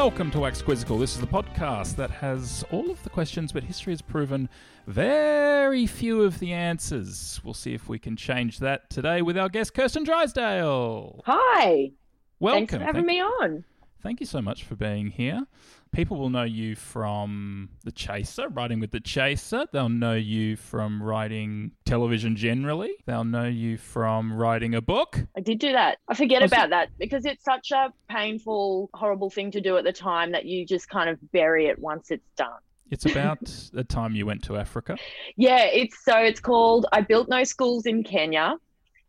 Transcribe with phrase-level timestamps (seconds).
[0.00, 0.96] Welcome to Wax Quizzical.
[0.96, 4.48] This is the podcast that has all of the questions, but history has proven
[4.86, 7.38] very few of the answers.
[7.44, 11.20] We'll see if we can change that today with our guest, Kirsten Drysdale.
[11.26, 11.92] Hi.
[12.38, 12.66] Welcome.
[12.66, 13.64] Thanks for having Thank- me on.
[14.02, 15.46] Thank you so much for being here.
[15.92, 19.66] People will know you from The Chaser, writing with The Chaser.
[19.72, 22.92] They'll know you from writing television generally.
[23.06, 25.20] They'll know you from writing a book.
[25.36, 25.98] I did do that.
[26.08, 29.92] I forget about that because it's such a painful, horrible thing to do at the
[29.92, 32.60] time that you just kind of bury it once it's done.
[32.90, 34.96] It's about the time you went to Africa.
[35.36, 38.54] Yeah, it's so it's called I Built No Schools in Kenya.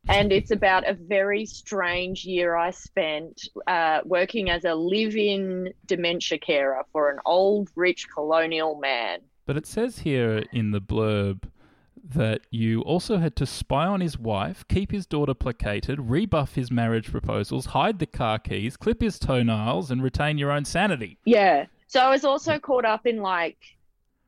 [0.09, 5.73] And it's about a very strange year I spent uh, working as a live in
[5.85, 9.19] dementia carer for an old, rich colonial man.
[9.45, 11.43] But it says here in the blurb
[12.03, 16.71] that you also had to spy on his wife, keep his daughter placated, rebuff his
[16.71, 21.17] marriage proposals, hide the car keys, clip his toenails, and retain your own sanity.
[21.25, 21.65] Yeah.
[21.87, 23.57] So I was also caught up in like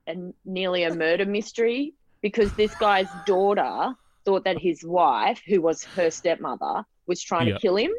[0.08, 3.96] a nearly a murder mystery because this guy's daughter
[4.26, 7.56] thought that his wife, who was her stepmother, was trying Yeah.
[7.56, 7.92] to kill him.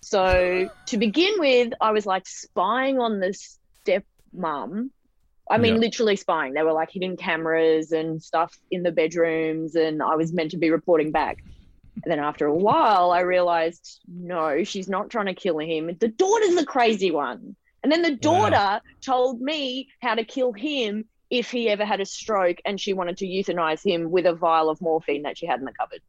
[0.00, 3.34] So to begin with, I was like spying on the
[3.86, 4.90] stepmom.
[5.50, 5.80] I mean, Yeah.
[5.80, 6.54] literally spying.
[6.54, 10.58] There were like hidden cameras and stuff in the bedrooms, and I was meant to
[10.58, 11.38] be reporting back.
[12.04, 15.96] And then after a while, I realized no, she's not trying to kill him.
[15.98, 17.56] The daughter's the crazy one.
[17.82, 18.50] And then the Wow.
[18.50, 22.92] daughter told me how to kill him if he ever had a stroke and she
[22.92, 26.00] wanted to euthanize him with a vial of morphine that she had in the cupboard.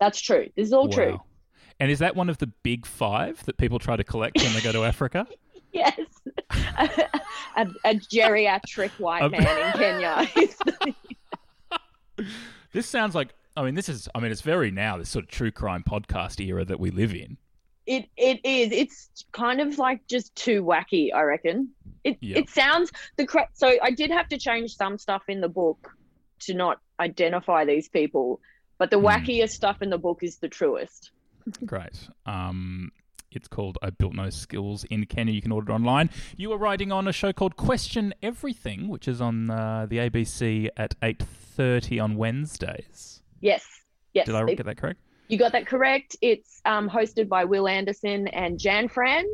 [0.00, 0.48] That's true.
[0.56, 1.20] This is all true.
[1.80, 4.60] And is that one of the big five that people try to collect when they
[4.60, 5.26] go to Africa?
[5.70, 6.00] Yes.
[6.78, 6.88] a,
[7.56, 9.72] a, a geriatric white man in
[10.26, 10.26] Kenya.
[12.72, 15.30] This sounds like, I mean, this is, I mean, it's very now, this sort of
[15.30, 17.36] true crime podcast era that we live in.
[17.88, 18.70] It it is.
[18.72, 21.70] It's kind of like just too wacky, I reckon.
[22.04, 22.38] It Yeah.
[22.38, 25.96] it sounds the cra- so I did have to change some stuff in the book
[26.40, 28.40] to not identify these people,
[28.78, 29.06] but the Hmm.
[29.06, 31.12] wackiest stuff in the book is the truest.
[31.64, 32.08] Great.
[32.26, 32.92] Um,
[33.30, 35.32] it's called I Built No Schools in Kenya.
[35.32, 36.10] You can order it online.
[36.36, 40.68] You were writing on a show called Question Everything, which is on uh, the ABC
[40.76, 43.22] at 8.30 on Wednesdays.
[43.40, 43.64] Yes.
[44.12, 44.26] Yes.
[44.26, 45.00] Did I get that correct?
[45.28, 46.16] You got that correct.
[46.20, 49.26] It's um, hosted by Wil Anderson and Jan Fran.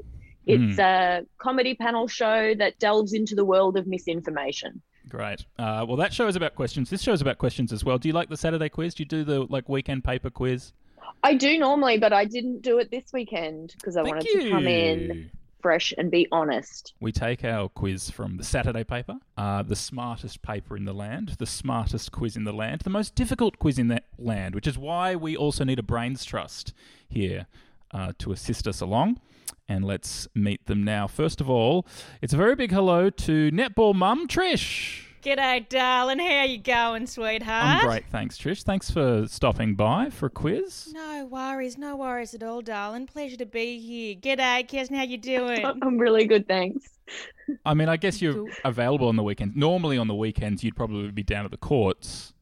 [0.46, 4.82] It's a comedy panel show that delves into the world of misinformation.
[5.08, 5.44] Great.
[5.58, 6.90] Uh, well, that show is about questions.
[6.90, 7.98] This show is about questions as well.
[7.98, 8.94] Do you like the Saturday quiz?
[8.94, 10.72] Do you do the like weekend paper quiz?
[11.22, 14.42] I do normally, but I didn't do it this weekend because I Thank wanted you.
[14.42, 15.30] to come in
[15.64, 16.92] fresh and be honest.
[17.00, 21.36] We take our quiz from the Saturday paper, uh, the smartest paper in the land,
[21.38, 24.76] the smartest quiz in the land, the most difficult quiz in the land, which is
[24.76, 26.74] why we also need a brains trust
[27.08, 27.46] here
[27.92, 29.20] uh, to assist us along.
[29.66, 31.06] And let's meet them now.
[31.06, 31.86] First of all,
[32.20, 35.13] it's a very big hello to netball mum Trish.
[35.24, 36.18] G'day, darling.
[36.18, 37.82] How you going, sweetheart?
[37.82, 38.62] I'm great, thanks, Trish.
[38.62, 40.92] Thanks for stopping by for a quiz.
[40.92, 43.06] No worries, no worries at all, darling.
[43.06, 44.16] Pleasure to be here.
[44.16, 44.96] G'day, Kirsten.
[44.96, 45.64] How you doing?
[45.82, 46.90] I'm really good, thanks.
[47.64, 49.56] I mean, I guess you're available on the weekends.
[49.56, 52.33] Normally on the weekends, you'd probably be down at the courts.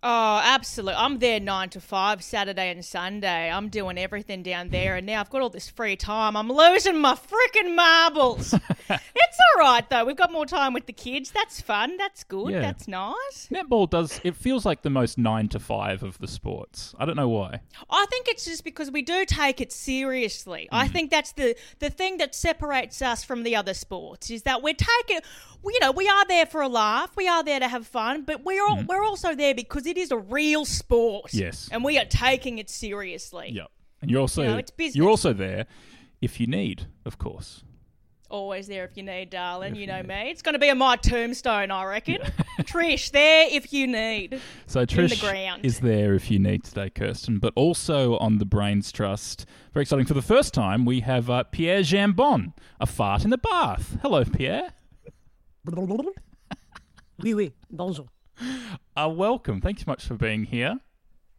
[0.00, 0.94] Oh, absolutely.
[0.94, 3.50] I'm there nine to five, Saturday and Sunday.
[3.50, 6.36] I'm doing everything down there, and now I've got all this free time.
[6.36, 8.54] I'm losing my freaking marbles.
[8.90, 10.04] it's all right, though.
[10.04, 11.32] We've got more time with the kids.
[11.32, 11.96] That's fun.
[11.96, 12.52] That's good.
[12.52, 12.60] Yeah.
[12.60, 13.48] That's nice.
[13.50, 14.20] Netball does.
[14.22, 16.94] It feels like the most nine to five of the sports.
[16.96, 17.60] I don't know why.
[17.90, 20.68] I think it's just because we do take it seriously.
[20.70, 20.92] I mm.
[20.92, 24.74] think that's the the thing that separates us from the other sports is that we're
[24.74, 25.20] taking,
[25.64, 28.44] you know, we are there for a laugh, we are there to have fun, but
[28.44, 28.86] we're all, mm.
[28.86, 31.32] we're also there because it is a real sport.
[31.34, 31.68] Yes.
[31.72, 33.50] and we are taking it seriously.
[33.52, 33.68] Yep.
[34.02, 34.96] And you're also You know, it's business.
[34.96, 35.66] you're also there
[36.20, 37.64] if you need, of course.
[38.30, 39.70] Always there if you need, darling.
[39.72, 40.08] If you you know need.
[40.08, 40.30] me.
[40.30, 42.18] It's going to be on my tombstone, I reckon.
[42.60, 44.38] Trish, there if you need.
[44.66, 45.64] So the Trish ground.
[45.64, 49.46] is there if you need today, Kirsten, but also on the Brains Trust.
[49.72, 50.04] Very exciting.
[50.04, 53.96] For the first time, we have uh, Pierre Jambon, a fart in the bath.
[54.02, 54.74] Hello, Pierre.
[57.20, 58.06] Oui, oui, bonjour.
[58.96, 59.60] Uh, welcome.
[59.60, 60.76] Thanks so much for being here.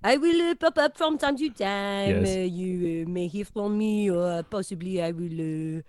[0.02, 2.24] I will uh, pop up from time to time.
[2.24, 2.36] Yes.
[2.36, 5.82] Uh, you uh, may hear from me, or possibly I will uh,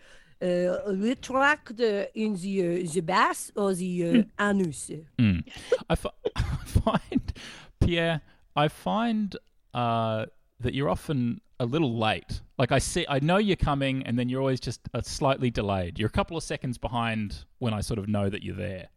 [0.42, 4.90] uh, retract in the uh, the bath or the uh, anus.
[5.18, 5.44] Mm.
[5.90, 7.32] I, find,
[7.78, 8.20] Pierre,
[8.56, 9.36] I find
[9.74, 10.26] uh,
[10.58, 12.40] that you're often a little late.
[12.58, 15.98] Like I see, I know you're coming, and then you're always just uh, slightly delayed.
[15.98, 18.88] You're a couple of seconds behind when I sort of know that you're there.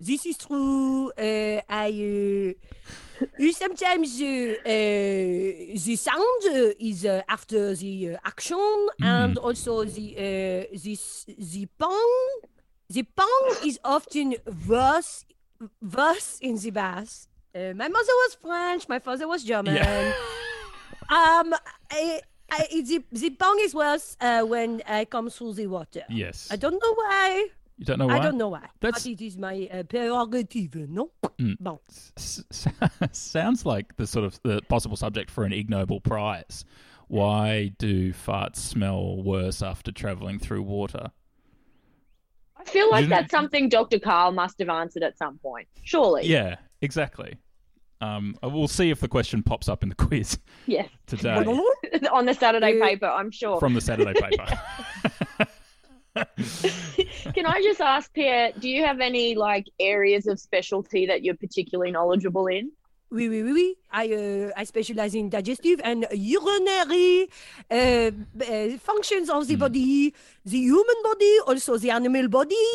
[0.00, 1.12] This is true.
[1.12, 2.54] Uh, I
[3.20, 6.42] uh, sometimes uh, uh, the sound
[6.80, 12.40] is uh, after the uh, action, and also the uh, this the pong.
[12.88, 14.34] The pong is often
[14.66, 15.24] worse
[15.82, 17.26] worse in the bath.
[17.54, 18.88] Uh, my mother was French.
[18.88, 19.76] My father was German.
[19.76, 20.12] Yeah.
[21.10, 21.54] um,
[21.90, 22.20] I,
[22.50, 26.04] I, the the pong is worse uh, when I come through the water.
[26.08, 26.48] Yes.
[26.50, 27.48] I don't know why.
[27.80, 28.18] You don't know why?
[28.18, 28.66] I don't know why.
[28.80, 31.12] That's- But it is my uh, prerogative, no?
[31.58, 31.78] Bon.
[32.18, 32.66] S- s-
[33.12, 36.66] sounds like the sort of the possible subject for an Ig Nobel Prize.
[37.08, 41.10] Why do farts smell worse after traveling through water?
[42.54, 43.98] I feel like Didn't- that's something Dr.
[43.98, 45.66] Karl must have answered at some point.
[45.82, 46.26] Surely.
[46.26, 47.38] Yeah, exactly.
[48.02, 50.88] Um, we'll see if the question pops up in the quiz Yes.
[51.06, 51.34] today
[52.12, 53.58] On the Saturday paper, I'm sure.
[53.58, 54.46] from the Saturday paper.
[57.40, 61.40] Can I just ask, Pierre, do you have any like areas of specialty that you're
[61.46, 62.70] particularly knowledgeable in?
[63.10, 63.74] Oui, oui, oui, oui.
[63.90, 67.30] I, uh, I specialize in digestive and urinary
[67.70, 68.10] uh,
[68.44, 70.12] uh, functions of the body,
[70.44, 72.68] the human body, also the animal body.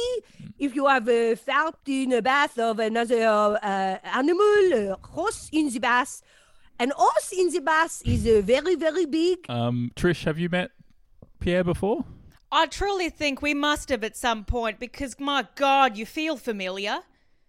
[0.58, 3.24] If you have a fart in a bath of another
[3.62, 6.24] uh, animal, uh, horse in the bath,
[6.80, 9.48] an horse in the bath is uh, very, very big.
[9.48, 10.72] um, Trish, have you met
[11.40, 12.04] Pierre before?
[12.62, 16.98] I truly think we must have at some point because, my God, you feel familiar.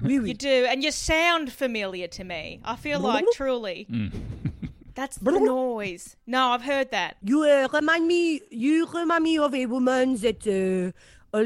[0.02, 2.60] Oui, You do, and you sound familiar to me.
[2.64, 3.86] I feel like truly.
[4.94, 6.16] That's the noise.
[6.26, 7.16] No, I've heard that.
[7.22, 8.40] You uh, remind me.
[8.50, 11.40] You remind me of a woman that uh, uh,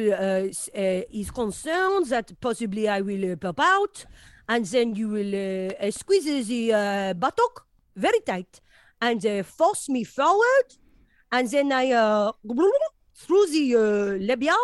[0.49, 4.07] s- uh, is concerned that possibly I will uh, pop out,
[4.49, 7.67] and then you will uh, uh, squeeze the uh, buttock
[7.97, 8.61] very tight
[9.03, 10.67] and uh, force me forward,
[11.33, 12.33] and then I uh,
[13.21, 13.81] through the uh,
[14.19, 14.57] labia,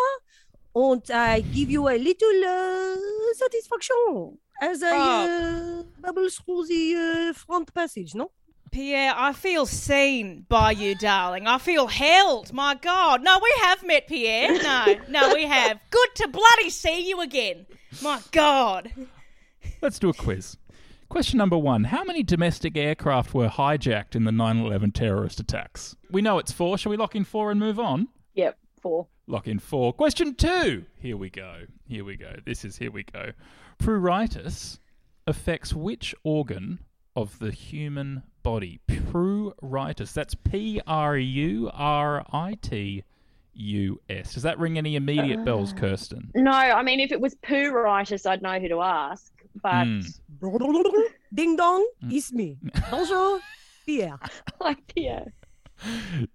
[0.74, 7.32] and I give you a little uh, satisfaction as I uh, bubble through the uh,
[7.34, 8.14] front passage.
[8.14, 8.30] No.
[8.72, 11.46] Pierre, I feel seen by you, darling.
[11.46, 12.52] I feel held.
[12.52, 13.22] My God.
[13.22, 14.52] No, we have met, Pierre.
[14.62, 15.78] No, no, we have.
[15.90, 17.66] Good to bloody see you again.
[18.02, 18.90] My God.
[19.80, 20.56] Let's do a quiz.
[21.08, 25.96] Question number one How many domestic aircraft were hijacked in the 9 11 terrorist attacks?
[26.10, 26.76] We know it's four.
[26.76, 28.08] Shall we lock in four and move on?
[28.36, 29.06] Yep, four.
[29.26, 29.92] Lock in four.
[29.92, 30.84] Question two.
[31.00, 31.62] Here we go.
[31.88, 32.36] Here we go.
[32.44, 33.32] This is here we go.
[33.80, 34.78] Pruritus
[35.26, 36.78] affects which organ
[37.16, 38.78] of the human body?
[38.88, 40.12] Pruritus.
[40.12, 43.02] That's P R U R I T
[43.54, 44.34] U S.
[44.34, 46.30] Does that ring any immediate bells, Kirsten?
[46.34, 49.32] No, I mean, if it was poo-ritis, I'd know who to ask.
[49.62, 50.00] But Hmm.
[51.34, 52.58] Ding dong, it's me.
[52.90, 53.40] Bonjour,
[53.86, 54.18] Pierre.
[54.60, 55.24] like, yeah.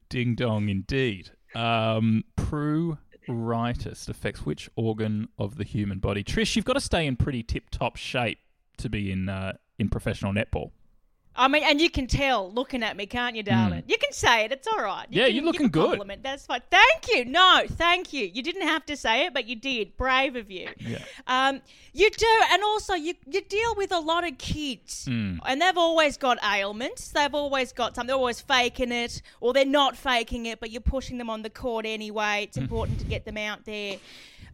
[0.09, 1.31] Ding dong, indeed.
[1.55, 6.23] Um, pruritus affects which organ of the human body?
[6.23, 8.39] Trish, you've got to stay in pretty tip-top shape
[8.77, 10.71] to be in uh, in professional netball.
[11.33, 13.83] I mean, and you can tell looking at me, can't you, darling?
[13.87, 14.51] You can say it.
[14.51, 15.05] It's all right.
[15.09, 15.17] You Hmm.
[15.19, 15.85] Yeah, can you're looking good.
[15.91, 16.23] Compliment.
[16.23, 16.61] That's fine.
[16.69, 17.23] Thank you.
[17.23, 18.25] No, thank you.
[18.33, 19.95] You didn't have to say it, but you did.
[19.95, 20.67] Brave of you.
[20.77, 20.97] Yeah.
[21.27, 21.61] Um,
[21.93, 25.37] you do, and also you you deal with a lot of kids, Hmm.
[25.45, 27.07] and they've always got ailments.
[27.09, 28.07] They've always got something.
[28.07, 31.49] They're always faking it, or they're not faking it, but you're pushing them on the
[31.49, 32.43] court anyway.
[32.43, 33.97] It's important to get them out there.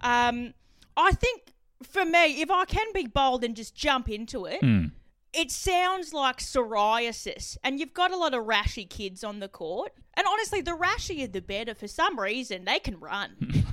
[0.01, 0.53] Um,
[0.95, 1.41] I think
[1.83, 4.91] for me, if I can be bold and just jump into it, Mm.
[5.37, 9.91] It sounds like psoriasis, and you've got a lot of rashy kids on the court.
[10.15, 11.75] And honestly, the rashier the better.
[11.75, 13.35] For some reason, they can run.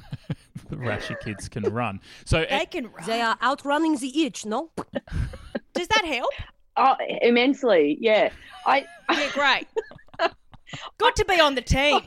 [0.71, 2.00] The rashy kids can run.
[2.25, 3.06] So they can run.
[3.06, 4.71] They are outrunning the itch, no?
[5.75, 6.30] Does that help?
[6.76, 7.99] Oh, immensely.
[8.00, 8.30] Yeah.
[8.66, 9.66] I Yeah, great.
[10.99, 12.00] Good to be on the team.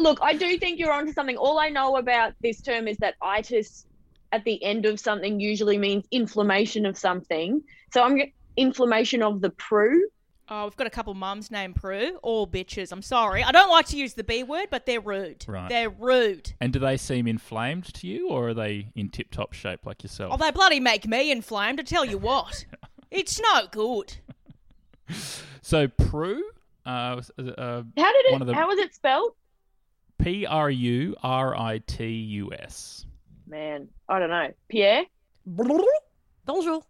[0.00, 0.18] look.
[0.20, 1.36] I do think you're onto something.
[1.36, 3.86] All I know about this term is that itis
[4.32, 7.62] at the end of something usually means inflammation of something.
[7.92, 9.98] So I'm g- inflammation of the pru.
[10.48, 12.92] Oh, we've got a couple mums named Prue, all bitches.
[12.92, 13.42] I'm sorry.
[13.42, 15.44] I don't like to use the B word, but they're rude.
[15.48, 15.68] Right.
[15.68, 16.52] They're rude.
[16.60, 20.32] and do they seem inflamed to you, or are they in tip-top shape like yourself?
[20.32, 21.80] Oh, they bloody make me inflamed.
[21.80, 22.64] I tell you what,
[23.10, 24.14] it's no good.
[25.62, 26.44] So Prue,
[26.84, 28.40] uh, uh, How did One it?
[28.42, 29.32] of the- How was it spelled?
[30.18, 33.04] P R U R I T U S.
[33.48, 34.52] Man, I don't know.
[34.68, 35.02] Pierre.
[35.44, 36.82] Bonjour.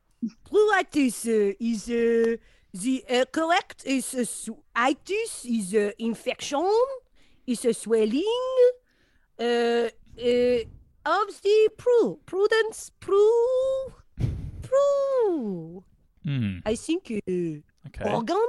[0.49, 2.37] Pruritus uh, is uh,
[2.73, 6.67] the uh, correct is uh, su- itis is uh, infection,
[7.47, 8.25] is a swelling
[9.39, 10.59] uh, uh,
[11.05, 12.19] of the pru.
[12.27, 13.93] Prudence, pru,
[14.63, 15.83] pru.
[16.25, 16.59] Hmm.
[16.65, 18.13] I think uh, Okay.
[18.13, 18.47] organ.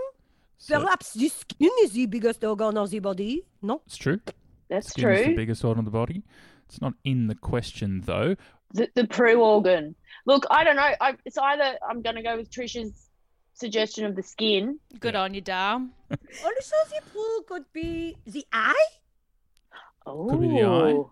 [0.57, 3.45] So Perhaps the skin is the biggest organ of the body.
[3.61, 3.81] No.
[3.85, 4.19] it's true.
[4.67, 6.23] That's Skin is the biggest organ of the body.
[6.67, 8.35] It's not in the question though.
[8.73, 9.95] The, the pru organ.
[10.25, 10.91] Look, I don't know.
[10.99, 13.09] I, it's either I'm going to go with Trisha's
[13.53, 14.79] suggestion of the skin.
[14.99, 15.87] Good on you, Dal.
[16.11, 18.87] Also, the pru could be the eye.
[20.05, 21.03] Oh, Could be the eye.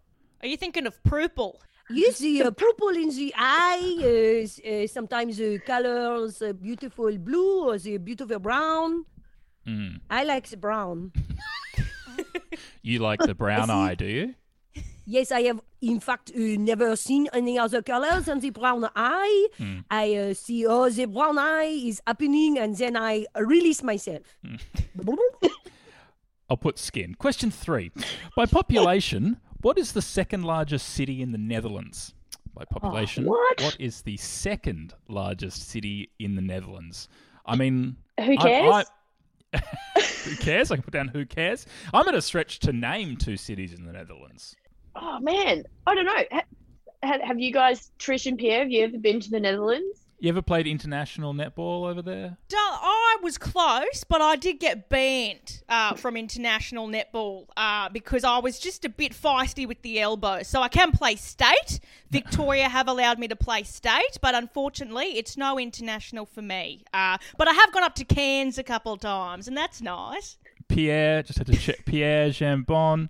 [0.41, 1.61] Are you thinking of purple?
[1.89, 7.69] Yes, the uh, purple in the eye, uh, uh, sometimes the colors uh, beautiful blue
[7.69, 9.05] or the beautiful brown.
[9.65, 9.97] Hmm.
[10.09, 11.11] I like the brown.
[12.81, 14.35] You like the brown eye, do you?
[15.05, 19.47] Yes, I have in fact uh, never seen any other colors than the brown eye.
[19.91, 24.23] I uh, see, oh, the brown eye is happening, and then I release myself.
[26.49, 27.15] I'll put skin.
[27.15, 27.91] Question three.
[28.35, 32.13] By population, what is the second largest city in the Netherlands?
[32.53, 33.75] By population, what?
[33.79, 37.09] is the second largest city in the Netherlands?
[37.45, 38.73] I mean, Who I- cares?
[38.73, 38.85] I-
[40.25, 40.71] who cares?
[40.71, 41.65] I can put down who cares.
[41.93, 44.55] I'm at a stretch to name two cities in the Netherlands.
[44.95, 46.23] Oh man, I don't know.
[46.31, 46.41] Ha,
[47.03, 50.05] ha, have you guys, Trish and Pierre, have you ever been to the Netherlands?
[50.19, 52.37] You ever played international netball over there?
[52.47, 58.23] Dal, I was close, but I did get banned uh, from international netball uh, because
[58.23, 60.41] I was just a bit feisty with the elbow.
[60.43, 61.81] So I can play state.
[62.11, 66.85] Victoria have allowed me to play state, but unfortunately, it's no international for me.
[66.93, 70.37] Uh, but I have gone up to Cairns a couple of times, and that's nice.
[70.69, 71.83] Pierre, just had to check.
[71.85, 73.09] Pierre Jambon.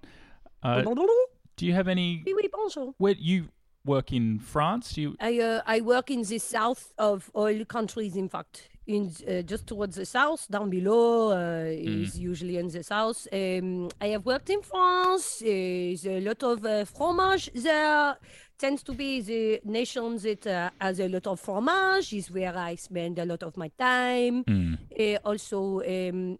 [1.56, 2.24] Uh, oui, do you have any?
[2.26, 2.94] oui, bonjour.
[2.98, 3.46] Where you
[3.86, 4.94] work in France?
[4.94, 5.16] Do you?
[5.20, 8.16] I uh, I work in the south of all countries.
[8.16, 12.84] In fact, in uh, just towards the south, down below uh, is usually in the
[12.84, 13.28] south.
[13.32, 15.42] Um, I have worked in France.
[15.42, 18.18] Uh, there's a lot of uh, fromage there.
[18.58, 22.14] Tends to be the nation that uh, has a lot of fromage.
[22.14, 24.44] Is where I spend a lot of my time.
[24.46, 24.78] Mm.
[24.98, 26.40] Uh, also, um,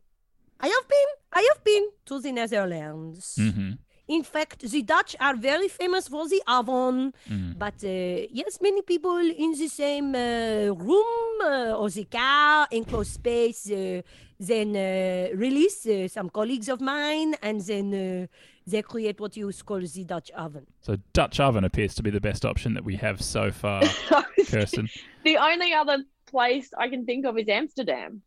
[0.60, 3.36] I have been I have been to the Netherlands.
[3.38, 3.72] hmm
[4.08, 7.14] In fact, the Dutch are very famous for the oven.
[7.30, 7.58] Mm.
[7.58, 13.14] But uh, yes, many people in the same uh, room uh, or the car, enclosed
[13.14, 14.02] space, uh,
[14.40, 18.28] then uh, release uh, some colleagues of mine, and then uh,
[18.68, 20.68] they create what you call the Dutch oven.
[20.82, 23.82] So Dutch oven appears to be the best option that we have so far,
[24.48, 24.88] Kirsten.
[25.24, 28.22] the only other place I can think of is Amsterdam.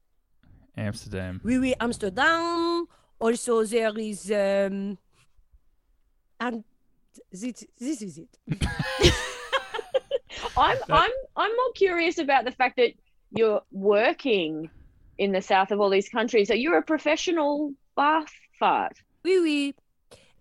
[0.76, 1.40] Amsterdam.
[1.44, 2.86] Oui, oui, Amsterdam.
[3.20, 4.30] Also, there is.
[4.30, 4.98] Um,
[6.40, 6.64] and
[7.32, 8.38] this, this is it.
[10.56, 12.92] I'm I'm I'm more curious about the fact that
[13.30, 14.70] you're working
[15.18, 16.50] in the south of all these countries.
[16.50, 18.98] Are you're a professional bath fart?
[19.24, 19.74] Oui, oui.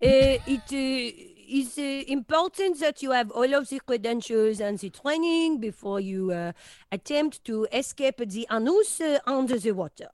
[0.00, 4.90] Uh, it uh, is uh, important that you have all of the credentials and the
[4.90, 6.52] training before you uh,
[6.92, 10.08] attempt to escape the anus uh, under the water.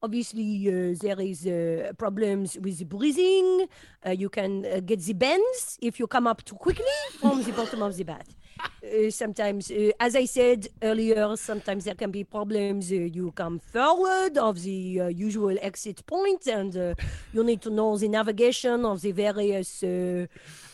[0.00, 3.66] Obviously, uh, there is uh, problems with the breathing.
[4.06, 6.84] Uh, you can get the bends if you come up too quickly
[7.18, 8.36] from the bottom of the bath.
[8.60, 12.90] Uh, sometimes, uh, as I said earlier, sometimes there can be problems.
[12.90, 16.94] Uh, you come forward of the uh, usual exit point, and uh,
[17.32, 20.26] you need to know the navigation of the various uh,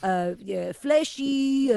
[0.02, 0.34] uh,
[0.72, 1.70] fleshy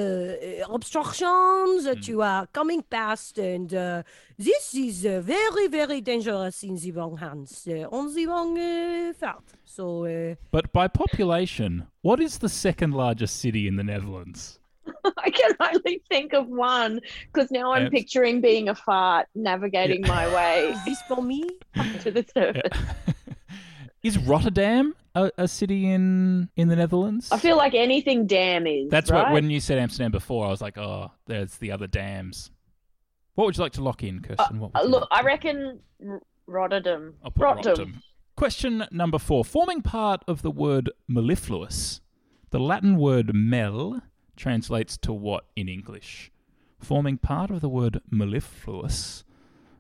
[0.70, 3.38] obstructions that you are coming past.
[3.38, 4.04] And uh,
[4.38, 9.14] this is uh, very, very dangerous in the wrong hands, uh, on the wrong uh,
[9.14, 9.44] fart.
[9.66, 14.60] So, uh, But by population, what is the second largest city in the Netherlands?
[15.18, 17.00] I can only think of one
[17.32, 17.92] because now I'm Yes.
[17.92, 21.50] picturing being a fart navigating my way is this for me?
[22.02, 22.80] to the surface.
[24.04, 27.32] is Rotterdam a, a city in in the Netherlands?
[27.32, 28.90] I feel like anything damn is.
[28.90, 29.24] That's right?
[29.24, 32.52] what when you said Amsterdam before, I was like, oh, there's the other dams.
[33.36, 34.62] What would you like to lock in, Kirsten?
[34.74, 37.14] Uh, you look, like I reckon R- Rotterdam.
[37.24, 38.02] I'll put Rotterdam.
[38.36, 39.44] Question number four.
[39.44, 42.02] Forming part of the word mellifluous,
[42.52, 44.02] the Latin word mel
[44.38, 46.32] translates to what in English?
[46.80, 49.24] Forming part of the word mellifluous,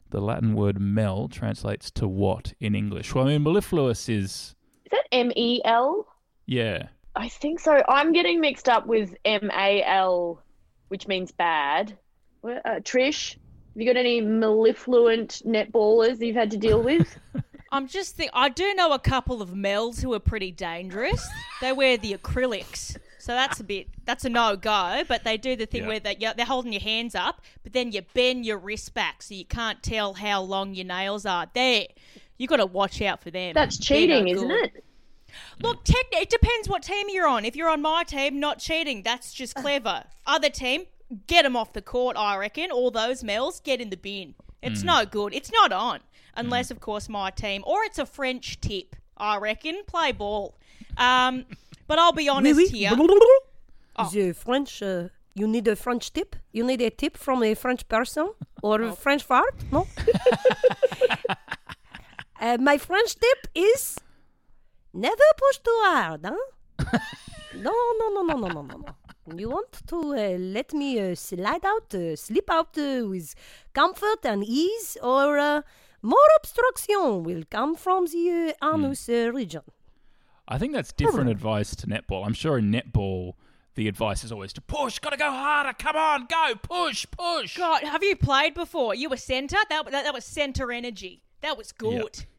[0.09, 3.13] the Latin word mel translates to what in English?
[3.13, 6.07] Well, I mean, mellifluous is, Is that M E L?
[6.45, 6.87] yeah.
[7.15, 7.81] I think so.
[7.89, 10.41] I'm getting mixed up with M A L,
[10.89, 11.97] which means bad.
[12.43, 13.39] Uh, Trish, have
[13.75, 17.17] you got any mellifluent netballers you've had to deal with?
[17.71, 21.27] I'm just think I do know a couple of Mels who are pretty dangerous.
[21.59, 22.95] they wear the acrylics.
[23.27, 25.87] So that's a bit that's a no go, but they do the thing Yeah.
[25.89, 29.35] where they, they're holding your hands up, but then you bend your wrist back so
[29.35, 31.45] you can't tell how long your nails are.
[31.53, 31.87] There,
[32.37, 33.51] you got to watch out for them.
[33.53, 34.83] That's cheating, no isn't it?
[35.61, 37.43] Look, tech, it depends what team you're on.
[37.43, 39.03] If you're on my team, not cheating.
[39.03, 40.05] That's just clever.
[40.25, 40.85] Other team,
[41.27, 42.15] get them off the court.
[42.17, 44.35] I reckon all those Mels get in the bin.
[44.61, 45.33] It's no good.
[45.33, 45.99] It's not on
[46.33, 48.95] unless, of course, my team or it's a French tip.
[49.17, 50.57] I reckon play ball.
[50.95, 51.43] Um,
[51.87, 52.91] but I'll be honest oui, here.
[53.99, 54.83] Is a French.
[54.83, 56.35] Uh, you need a French tip?
[56.51, 58.31] You need a tip from a French person
[58.63, 59.55] or a French fart?
[59.71, 59.87] No.
[62.41, 63.97] uh, my French tip is
[64.93, 66.35] never push too hard, huh?
[67.55, 68.95] no, no, no, no, no, no, no, no.
[69.35, 73.35] You want to uh, let me uh, slide out, uh, slip out uh, with
[73.73, 75.61] comfort and ease, or uh,
[76.01, 79.63] more obstruction will come from the uh, anus uh, region.
[80.47, 82.25] I think that's different advice to netball.
[82.25, 83.33] I'm sure in netball,
[83.75, 87.57] the advice is always to push, gotta go harder, come on, go, push, push.
[87.57, 88.95] God, have you played before?
[88.95, 89.57] You were centre.
[89.69, 91.21] That that, that was centre energy.
[91.41, 92.25] That was good.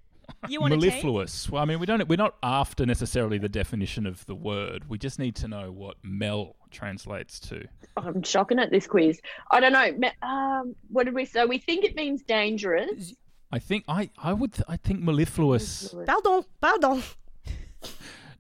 [0.46, 0.90] You want a team?
[0.90, 1.48] mellifluous.
[1.50, 2.06] Well, I mean, we don't.
[2.06, 4.84] We're not after necessarily the definition of the word.
[4.88, 7.66] We just need to know what mel translates to.
[7.96, 9.20] I'm shocking at this quiz.
[9.50, 10.10] I don't know.
[10.22, 11.44] Um, what did we say?
[11.46, 13.14] We think it means dangerous.
[13.50, 14.10] I think I.
[14.18, 14.54] I would.
[14.68, 15.94] I think mellifluous.
[16.06, 17.02] Pardon, pardon.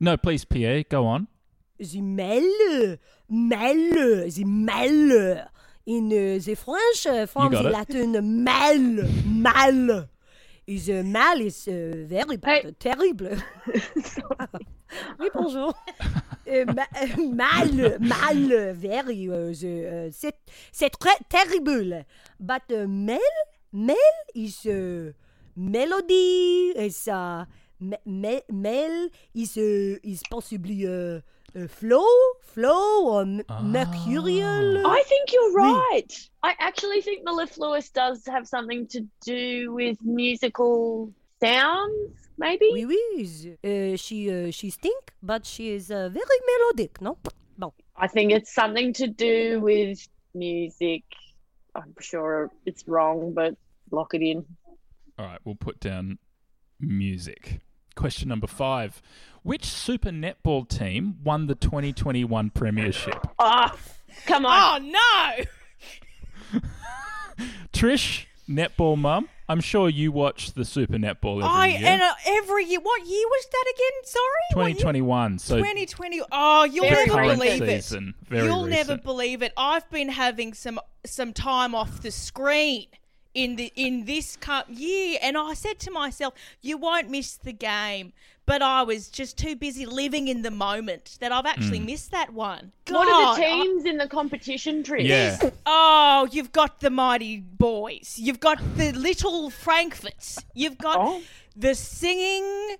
[0.00, 1.26] No, please, Pierre, go on.
[1.78, 4.04] the mal, mal,
[4.44, 4.44] the.
[5.86, 7.72] In uh, the French, uh, the it.
[7.72, 8.78] Latin, mal,
[9.24, 10.08] mal.
[10.66, 12.72] Is uh, mal is uh, very bad, Hey.
[12.78, 13.36] terrible.
[15.18, 15.72] oui, bonjour.
[16.46, 20.34] Euh, ma- euh, mal, mal, very, uh, the, uh, c'est,
[20.70, 22.04] c'est très terrible.
[22.38, 23.18] But uh, mel,
[23.72, 23.96] mel
[24.34, 25.12] is uh,
[25.56, 27.08] melody, is
[27.80, 31.20] me, me, mel is uh, is possibly uh,
[31.56, 32.06] uh, flow,
[32.42, 34.86] flow or m- mercurial.
[34.86, 36.28] I think you're right.
[36.42, 42.68] I actually think mellifluous does have something to do with musical sounds, maybe.
[42.72, 43.56] Oui, oui.
[43.64, 47.18] Uh, she uh, she stink, but she is uh, very melodic, no?
[47.56, 47.72] Bon.
[47.96, 51.02] I think it's something to do with music.
[51.74, 53.54] I'm sure it's wrong, but
[53.90, 54.44] lock it in.
[55.18, 56.18] All right, we'll put down
[56.80, 57.60] music.
[57.98, 59.02] Question number five:
[59.42, 63.26] Which Super Netball team won the 2021 Premiership?
[63.40, 63.76] Ah,
[64.26, 64.94] come on.
[64.94, 65.44] Oh
[66.54, 66.60] no!
[67.72, 69.28] Trish, netball mum.
[69.48, 71.88] I'm sure you watch the Super Netball every I year.
[71.88, 72.78] and uh, every year.
[72.80, 74.04] What year was that again?
[74.04, 74.68] Sorry.
[74.74, 75.38] 2021.
[75.40, 76.22] So 2020.
[76.30, 77.82] Oh, you'll Very never current believe it.
[77.82, 78.14] season.
[78.28, 79.52] Very you'll never believe it.
[79.56, 82.86] I've been having some some time off the screen
[83.42, 87.52] in the in this cu- year, and I said to myself, "You won't miss the
[87.52, 88.12] game."
[88.46, 91.84] But I was just too busy living in the moment that I've actually mm.
[91.92, 92.72] missed that one.
[92.88, 95.06] what are God, the I- teams in the competition, Trish?
[95.06, 98.14] yeah, Oh, you've got the mighty boys.
[98.16, 100.38] You've got the little Frankfurts.
[100.54, 101.20] You've got Oh.
[101.54, 102.76] the singing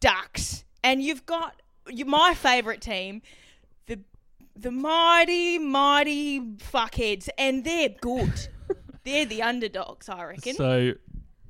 [0.00, 3.22] ducks, and you've got you, my favourite team,
[3.86, 3.98] the
[4.54, 8.48] the mighty mighty fuckheads, and they're good.
[9.06, 10.54] They're the underdogs, I reckon.
[10.54, 10.92] So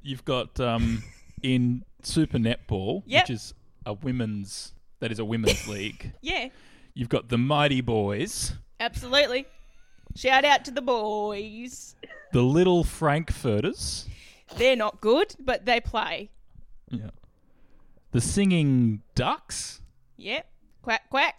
[0.03, 1.03] you've got um,
[1.43, 3.25] in Super Netball, Yep.
[3.25, 6.13] which is a women's that is a women's league.
[6.23, 6.49] yeah,
[6.95, 9.47] You've got the Mighty Boys, absolutely.
[10.15, 11.95] Shout out to the boys.
[12.33, 14.07] The Little Frankfurters.
[14.57, 16.31] They're not good, but they play.
[16.91, 17.11] Yeah.
[18.13, 19.83] The Singing Ducks.
[20.17, 20.47] Yep.
[20.83, 21.35] Quack, quack.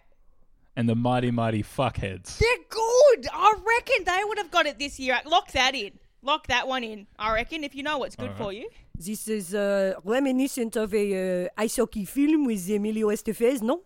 [0.76, 2.38] And the Mighty Mighty Fuckheads.
[2.38, 3.26] They're good.
[3.32, 5.18] I reckon they would have got it this year.
[5.26, 5.92] Lock that in.
[6.22, 7.06] Lock that one in.
[7.18, 8.68] I reckon if you know what's good for you.
[8.94, 13.82] This is uh, reminiscent of a uh, ice hockey film with Emilio Estevez, no?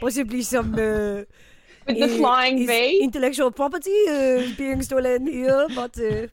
[0.00, 0.78] Possibly some uh,
[1.86, 3.00] With the uh, flying V.
[3.02, 6.26] intellectual property uh, being stolen here, but uh,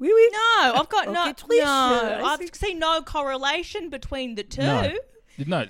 [0.00, 0.30] oui, oui.
[0.32, 1.22] No, I've got no.
[1.30, 4.62] Okay, Trish, no, uh, I I've think- seen no correlation between the two.
[4.62, 4.92] No.
[5.46, 5.66] No.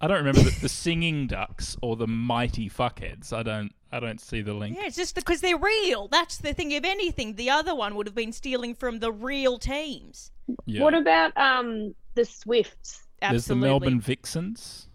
[0.00, 3.32] I don't remember the, the Singing Ducks or the Mighty Fuckheads.
[3.32, 3.72] I don't.
[3.92, 4.76] I don't see the link.
[4.76, 6.08] Yeah, it's just because they're real.
[6.08, 6.72] That's the thing.
[6.72, 10.32] If anything, the other one would have been stealing from the real teams.
[10.66, 10.82] Yeah.
[10.82, 13.04] What about um the Swifts?
[13.22, 13.32] Absolutely.
[13.32, 14.88] There's the Melbourne Vixens.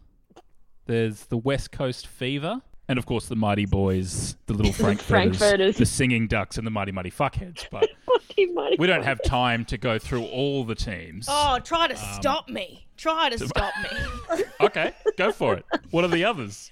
[0.86, 2.62] There's the West Coast Fever.
[2.88, 5.78] And of course, the Mighty Boys, the Little Frankfurters, Frankfurters.
[5.78, 7.66] the Singing Ducks, and the Mighty Mighty Fuckheads.
[7.72, 11.28] But Mighty, mighty we don't have time to go through all the teams.
[11.30, 12.86] Oh, try to Um, stop me.
[12.98, 14.44] Try to stop me.
[14.60, 15.66] Okay, go for it.
[15.92, 16.70] What are the others?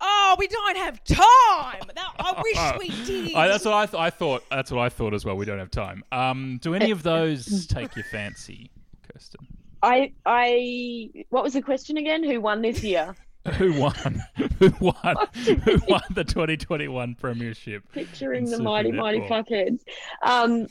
[0.00, 1.82] Oh, we don't have time.
[1.94, 3.34] That, I wish we did.
[3.34, 4.42] I, that's what I, th- I thought.
[4.50, 5.36] That's what I thought as well.
[5.36, 6.02] We don't have time.
[6.10, 8.70] Um, do any of those take your fancy,
[9.06, 9.46] Kirsten?
[9.82, 12.24] I I what was the question again?
[12.24, 13.14] Who won this year?
[13.54, 14.22] Who won?
[14.58, 15.16] Who won?
[15.64, 17.84] Who won the 2021 Premiership?
[17.92, 19.46] Picturing the mighty mighty Netball?
[19.48, 19.80] fuckheads.
[20.22, 20.66] Um,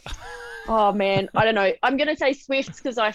[0.67, 1.71] oh man, I don't know.
[1.83, 3.13] I'm gonna say Swifts because I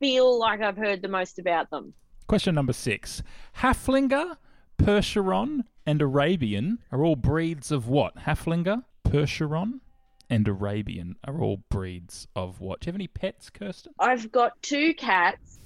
[0.00, 1.94] feel like I've heard the most about them.
[2.26, 3.22] Question number six:
[3.58, 4.36] Haflinger,
[4.78, 8.16] Percheron, and Arabian are all breeds of what?
[8.16, 9.80] Haflinger, Percheron,
[10.28, 12.80] and Arabian are all breeds of what?
[12.80, 13.92] Do you have any pets, Kirsten?
[14.00, 15.60] I've got two cats.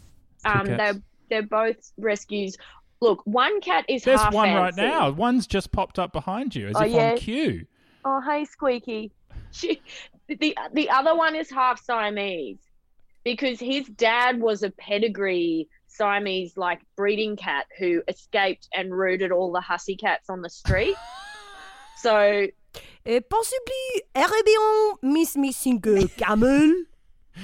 [0.44, 0.76] Two Um, cats.
[0.76, 2.56] they're they're both rescues.
[3.00, 4.06] Look, one cat is half.
[4.06, 4.82] There's half one right fancy.
[4.90, 5.10] now.
[5.10, 7.10] One's just popped up behind you as Oh, if yeah?
[7.12, 7.66] on cue.
[8.04, 9.12] Oh, hey, Squeaky.
[9.50, 9.80] She,
[10.28, 12.58] the the other one is half Siamese
[13.24, 19.52] because his dad was a pedigree Siamese like breeding cat who escaped and rooted all
[19.52, 20.96] the hussy cats on the street.
[21.96, 22.46] so
[23.06, 23.84] Uh, possibly
[24.14, 26.84] Arabian miss missing a camel,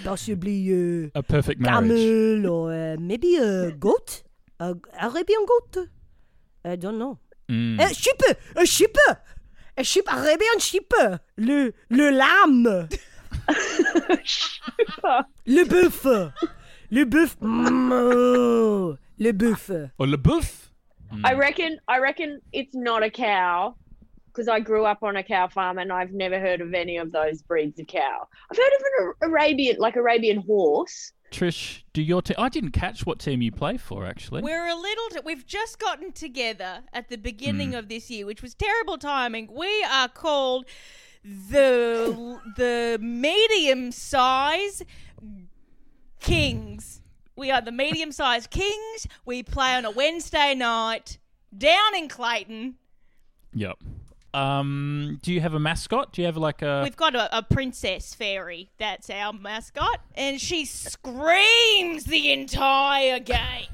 [0.04, 1.88] possibly uh, A perfect marriage.
[1.88, 4.23] camel or uh, maybe a goat, a
[4.60, 5.88] Arabian goat.
[6.64, 7.18] I don't know.
[7.48, 7.80] Mm.
[7.80, 8.20] A sheep,
[8.56, 8.96] a sheep,
[9.76, 10.92] a sheep, Arabian sheep,
[11.36, 12.88] le le lame,
[15.46, 16.06] le bœuf,
[16.90, 19.70] le bœuf, Mm, oh, le bœuf.
[19.98, 20.70] Or Le Boeuf.
[21.24, 23.76] I reckon I reckon it's not a cow
[24.26, 27.12] because I grew up on a cow farm and I've never heard of any of
[27.12, 28.26] those breeds of cow.
[28.50, 28.82] I've heard of
[29.22, 31.12] an Arabian like Arabian horse.
[31.34, 32.36] Trish, do your team?
[32.38, 34.42] I didn't catch what team you play for actually.
[34.42, 35.08] We're a little.
[35.10, 37.78] T- we've just gotten together at the beginning Hmm.
[37.78, 39.48] of this year, which was terrible timing.
[39.52, 40.64] We are called
[41.24, 44.82] the the medium size
[46.20, 47.00] kings.
[47.36, 49.06] We are the medium sized kings.
[49.24, 51.18] We play on a Wednesday night
[51.56, 52.76] down in Clayton.
[53.54, 53.78] Yep.
[54.34, 56.12] Um, do you have a mascot?
[56.12, 56.80] Do you have like a?
[56.82, 58.70] We've got a, a princess fairy.
[58.78, 63.68] That's our mascot, and she screams the entire game.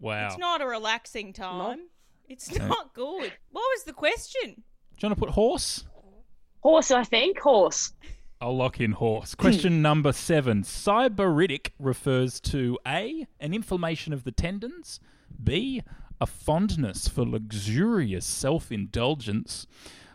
[0.00, 0.26] wow.
[0.26, 1.80] It's not a relaxing time.
[2.28, 3.32] It's not good.
[3.52, 4.42] What was the question?
[4.44, 5.84] Do you want to put horse?
[6.60, 7.38] Horse, I think.
[7.38, 7.92] Horse.
[8.40, 9.34] I'll lock in horse.
[9.34, 10.62] Question number seven.
[10.62, 15.00] Sybaritic refers to A, an inflammation of the tendons,
[15.42, 15.82] B,
[16.20, 19.66] a fondness for luxurious self indulgence,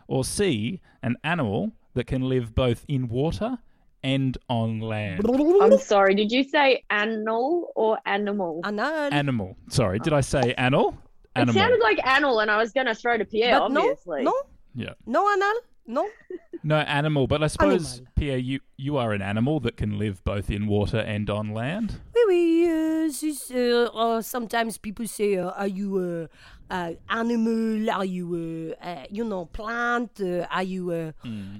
[0.08, 3.58] or C, an animal that can live both in water
[4.02, 5.24] and on land.
[5.60, 6.14] I'm sorry.
[6.14, 8.60] Did you say animal or animal?
[8.66, 9.12] Anal.
[9.12, 9.56] Animal.
[9.68, 10.96] Sorry, did I say animal?
[11.34, 11.54] It Animal.
[11.62, 13.58] sounded like animal, and I was going to throw to Pierre.
[13.60, 14.34] but no, no,
[14.74, 14.90] yeah.
[15.06, 15.54] no anal,
[15.86, 16.08] no.
[16.64, 18.12] No, animal, but I suppose, Animal.
[18.14, 22.00] Pierre, you, you are an animal that can live both in water and on land.
[22.28, 22.68] Oui, oui.
[22.68, 26.28] Uh, this, uh, uh, sometimes people say, uh, "Are you
[26.70, 27.90] uh, uh, animal?
[27.90, 30.20] Are you, uh, uh, you know, plant?
[30.20, 31.12] Uh, are you?" Uh,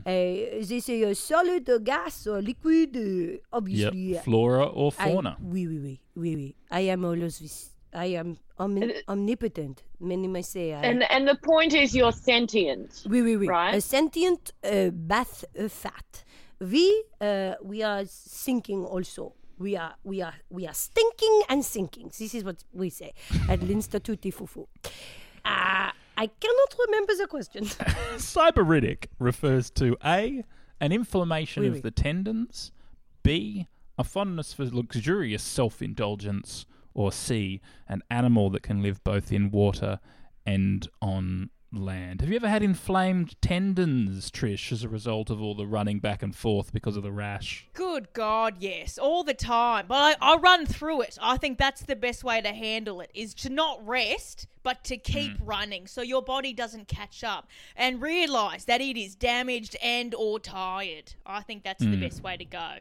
[0.05, 2.97] they say solid, uh, gas, or liquid.
[2.97, 4.25] Uh, obviously, Yep.
[4.25, 5.37] Flora or I, fauna.
[5.43, 6.55] oui, oui, oui, oui, oui.
[6.71, 7.71] I am always this.
[7.95, 9.83] I am omni- omnipotent.
[10.01, 10.73] Many may say.
[10.73, 13.05] I, And and the point is, you're sentient.
[13.09, 13.49] Oui, oui, oui.
[13.49, 13.75] Right.
[13.75, 16.25] A sentient uh, bath uh, fat.
[16.61, 19.35] We uh, we are sinking also.
[19.63, 22.11] We are we are we are stinking and sinking.
[22.19, 23.15] This is what we say
[23.49, 24.67] at l'Institut Fufu.
[25.45, 27.65] Uh, I cannot remember the question.
[28.17, 30.43] Sybaritic refers to A,
[30.81, 31.81] an inflammation Oui, of oui.
[31.81, 32.73] the tendons,
[33.23, 39.31] B, a fondness for luxurious self indulgence, or C, an animal that can live both
[39.31, 40.01] in water
[40.45, 42.21] and on land.
[42.21, 46.23] Have you ever had inflamed tendons, Trish, as a result of all the running back
[46.23, 47.67] and forth because of the rash?
[47.75, 49.87] Good God, yes, all the time.
[49.89, 51.19] But I, I run through it.
[51.21, 54.97] I think that's the best way to handle it: is to not rest, but to
[54.97, 55.45] keep hmm.
[55.45, 60.39] running, so your body doesn't catch up and realize that it is damaged and or
[60.39, 61.15] tired.
[61.27, 62.01] I think that's the hmm.
[62.01, 62.77] best way to go.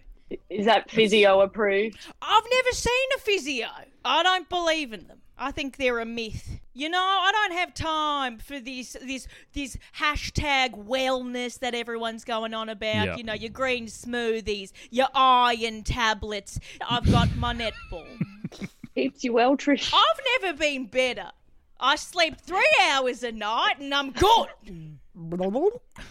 [0.49, 1.97] Is that physio approved?
[2.21, 3.67] I've never seen a physio.
[4.05, 5.19] I don't believe in them.
[5.41, 6.59] I think they're a myth.
[6.73, 12.53] You know, I don't have time for this this this hashtag wellness that everyone's going
[12.53, 13.05] on about.
[13.05, 13.15] Yeah.
[13.15, 16.59] You know, your green smoothies, your iron tablets.
[16.87, 18.05] I've got my netball.
[18.95, 19.91] Keeps you well, Trish.
[19.91, 21.31] I've never been better.
[21.79, 24.47] I sleep three hours a night and I'm good.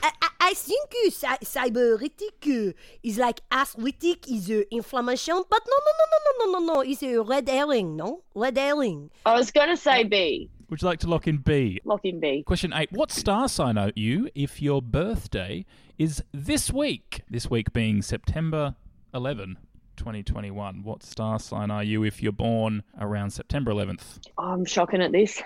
[0.03, 5.61] I, I, I think uh, cy- cybernetic uh, is like arthritic is uh, inflammation, but
[5.67, 6.81] no, no, no, no, no, no, no, no.
[6.81, 8.23] It's a red herring, no?
[8.35, 9.11] Red herring.
[9.27, 10.51] I was going to say B.
[10.69, 11.81] Would you like to lock in B?
[11.85, 12.45] Lock in B.
[12.47, 12.93] Question eight.
[12.93, 15.65] What star sign are you if your birthday
[15.99, 17.23] is this week?
[17.29, 18.77] This week being September
[19.13, 19.59] 11,
[19.97, 20.83] 2021.
[20.85, 24.21] What star sign are you if you're born around September 11th?
[24.39, 25.43] Oh, I'm shocking at this.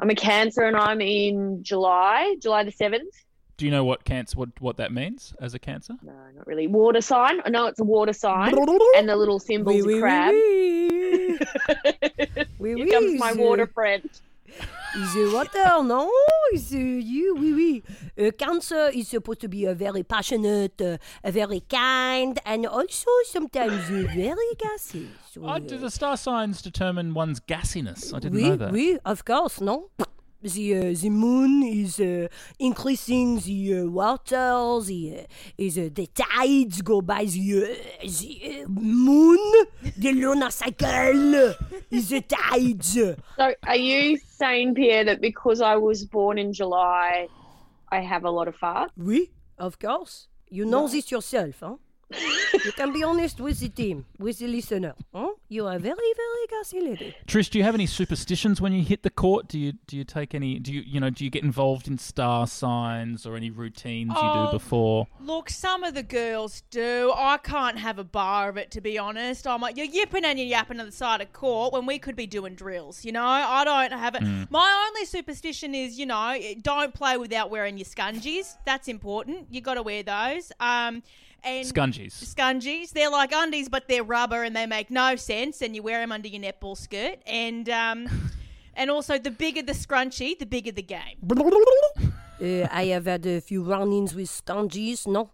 [0.00, 3.00] I'm a Cancer and I'm in July, July the 7th.
[3.58, 5.94] Do you know what cancer what, what that means as a cancer?
[6.02, 6.66] No, not really.
[6.66, 7.42] Water sign.
[7.44, 8.54] I know it's a water sign.
[8.96, 10.32] and the little symbol's Oui, a oui, crab.
[10.32, 11.38] oui, oui.
[12.58, 14.08] Oui, Here comes my water friend.
[14.96, 16.10] Is uh, water, no?
[16.52, 17.82] Is uh, you, oui, oui.
[18.18, 23.08] Uh, cancer is supposed to be a very passionate, uh, a very kind, and also
[23.24, 25.08] sometimes very gassy.
[25.32, 28.12] So, Oh, do the star signs determine one's gassiness?
[28.14, 28.72] I didn't oui, know that.
[28.72, 29.90] oui, of course, no?
[30.42, 32.26] The, uh, the moon is uh,
[32.58, 35.24] increasing the uh, water, the, uh,
[35.58, 39.66] is, uh, the tides go by the, uh, the uh, moon,
[39.98, 41.54] the lunar cycle
[41.90, 42.94] is the tides.
[42.94, 47.28] So are you saying, Pierre, that because I was born in July,
[47.92, 48.90] I have a lot of farts?
[48.96, 50.28] Oui, of course.
[50.48, 51.76] You know this yourself, huh?
[52.64, 54.94] You can be honest with the team, with the listener.
[55.14, 55.28] Huh?
[55.48, 57.14] You are very, very gassy lady.
[57.26, 59.48] Trish, do you have any superstitions when you hit the court?
[59.48, 60.58] Do you do you take any?
[60.58, 64.16] Do you you know do you get involved in star signs or any routines you
[64.20, 64.46] Oh.
[64.46, 65.06] do before?
[65.20, 67.12] Look, some of the girls do.
[67.16, 69.46] I can't have a bar of it, to be honest.
[69.46, 72.16] I'm like, you're yipping and you're yapping on the side of court when we could
[72.16, 73.24] be doing drills, you know?
[73.24, 74.22] I don't have it.
[74.50, 78.56] My only superstition is, you know, don't play without wearing your scungies.
[78.64, 79.46] That's important.
[79.50, 80.52] you got to wear those.
[80.60, 81.02] Um,
[81.42, 82.12] and Scungies.
[82.34, 82.90] Scungies.
[82.90, 85.62] They're like undies, but they're rubber and they make no sense.
[85.62, 87.18] And you wear them under your netball skirt.
[87.26, 88.08] And um,
[88.74, 91.18] and also, the bigger the scrunchie, the bigger the game.
[92.42, 95.28] Uh, I have had a few run-ins with scungies, no?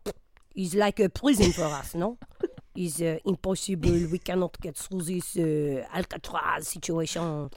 [0.56, 2.18] It's like a prison for us, no?
[2.74, 4.08] It's uh, impossible.
[4.10, 7.50] We cannot get through this uh, Alcatraz situation.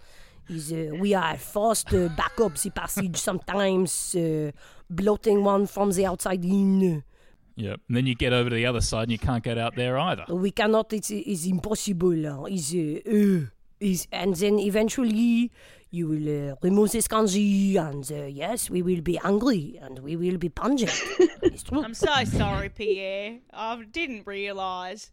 [0.47, 4.51] Is uh, we are forced to back up the passage sometimes, uh,
[4.89, 7.03] bloating one from the outside in.
[7.59, 7.81] Yep.
[7.89, 9.99] And then you get over to the other side and you can't get out there
[9.99, 10.23] either.
[10.29, 10.93] We cannot.
[10.93, 12.25] It's, it's impossible.
[12.25, 13.49] Uh, it's, uh, uh,
[13.81, 15.51] is and then eventually
[15.91, 20.15] you will uh, remove this scungy, and uh, yes, we will be angry and we
[20.15, 20.93] will be pungent.
[21.41, 21.83] it's true.
[21.83, 23.39] I'm so sorry, Pierre.
[23.51, 25.11] I didn't realise.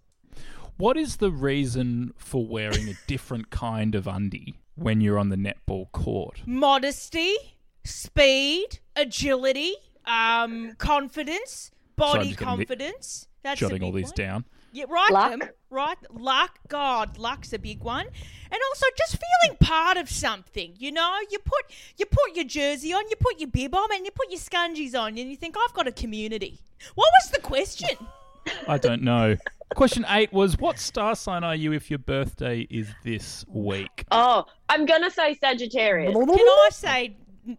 [0.76, 5.36] What is the reason for wearing a different kind of undie when you're on the
[5.36, 6.42] netball court?
[6.44, 7.34] Modesty,
[7.82, 9.72] speed, agility,
[10.04, 13.28] um, confidence, Sorry, I'm body just confidence.
[13.42, 14.14] That's a Jotting all these one.
[14.14, 14.44] down.
[14.72, 15.30] Yeah, right Luck.
[15.30, 15.48] them.
[15.70, 16.58] Right, luck.
[16.68, 20.74] God, luck's a big one, and also just feeling part of something.
[20.76, 21.64] You know, you put
[21.96, 24.94] you put your jersey on, you put your bib on, and you put your scungies
[24.94, 26.60] on, and you think I've got a community.
[26.94, 27.96] What was the question?
[28.68, 29.36] I don't know.
[29.74, 34.04] Question eight was what star sign are you if your birthday is this week?
[34.10, 36.14] Oh, I'm going to say Sagittarius.
[36.14, 37.16] Can I say n-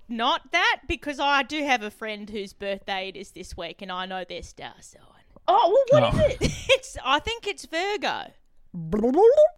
[0.10, 3.92] not that because I do have a friend whose birthday it is this week, and
[3.92, 5.02] I know their star sign.
[5.48, 6.46] Oh, well, what is Oh.
[6.46, 6.52] it?
[6.70, 8.32] It's I think it's Virgo.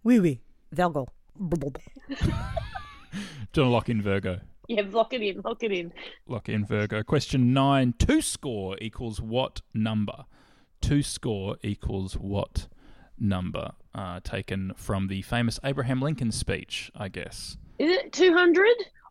[0.04, 0.40] Oui, oui.
[0.72, 1.06] Virgo.
[2.08, 4.40] Do you want to lock in Virgo?
[4.68, 5.92] Yeah, lock it in, lock it in.
[6.28, 7.02] Lock in Virgo.
[7.02, 7.94] Question nine.
[7.98, 10.24] Two score equals what number?
[10.80, 12.68] Two score equals what
[13.18, 13.72] number?
[13.94, 17.56] Uh, taken from the famous Abraham Lincoln speech, I guess.
[17.80, 18.68] Is it 200?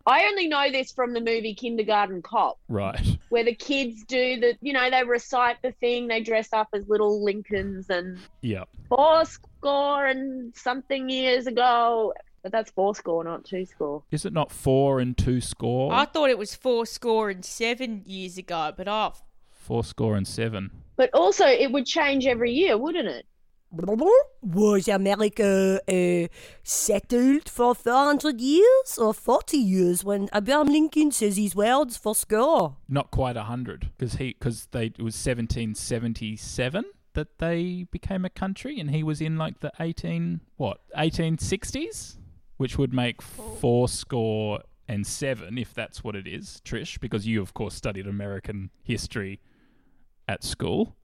[0.09, 3.17] I only know this from the movie Kindergarten Cop, Right.
[3.29, 6.87] where the kids do the, you know, they recite the thing, they dress up as
[6.89, 8.69] little Lincolns and Yep.
[8.89, 12.13] four score and something years ago.
[12.41, 14.01] But that's four score, not two score.
[14.11, 15.93] Is it not four and two score?
[15.93, 19.13] I thought it was four score and seven years ago, but oh,
[19.51, 20.71] Four score and seven.
[20.95, 23.27] But also, it would change every year, wouldn't it?
[23.71, 26.27] Was America uh,
[26.63, 32.77] settled for 400 years or 40 years when Abraham Lincoln says his words for score?
[32.87, 38.91] Not quite hundred, because he because it was 1777 that they became a country, and
[38.91, 42.17] he was in like the 18 what 1860s,
[42.57, 47.41] which would make four score and seven if that's what it is, Trish, because you
[47.41, 49.39] of course studied American history
[50.27, 50.95] at school.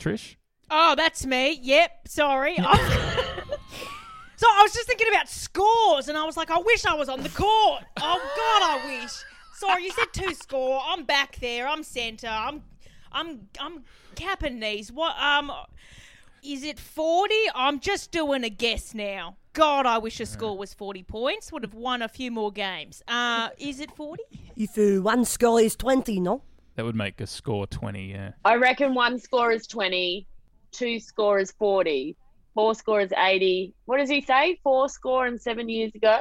[0.00, 0.36] Trish,
[0.70, 1.58] Oh, that's me.
[1.62, 2.08] Yep.
[2.08, 2.54] Sorry.
[2.56, 7.08] so I was just thinking about scores, and I was like, I wish I was
[7.08, 7.82] on the court.
[8.00, 9.12] Oh God, I wish.
[9.54, 10.80] Sorry, you said two score.
[10.86, 11.68] I'm back there.
[11.68, 12.28] I'm centre.
[12.28, 12.62] I'm,
[13.12, 14.90] I'm, I'm capping these.
[14.92, 15.16] What?
[15.20, 15.52] Um,
[16.42, 17.44] is it forty?
[17.54, 19.36] I'm just doing a guess now.
[19.52, 21.52] God, I wish a score was forty points.
[21.52, 23.02] Would have won a few more games.
[23.08, 24.22] Uh, is it forty?
[24.56, 26.42] If uh, one score is 20, no?
[26.80, 28.10] that would make a score 20.
[28.10, 28.32] Yeah.
[28.42, 30.26] I reckon one score is 20,
[30.72, 32.16] two score is 40,
[32.54, 33.72] four score is 80.
[33.86, 34.58] What does he say?
[34.62, 36.18] Four score and seven years ago?